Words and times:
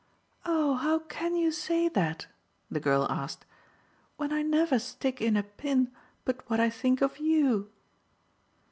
"Oh 0.47 0.77
how 0.77 0.97
can 0.97 1.35
you 1.35 1.51
say 1.51 1.87
that," 1.87 2.25
the 2.71 2.79
girl 2.79 3.05
asked, 3.07 3.45
"when 4.17 4.33
I 4.33 4.41
never 4.41 4.79
stick 4.79 5.21
in 5.21 5.37
a 5.37 5.43
pin 5.43 5.91
but 6.25 6.41
what 6.49 6.59
I 6.59 6.71
think 6.71 7.01
of 7.03 7.19
YOU!" 7.19 7.69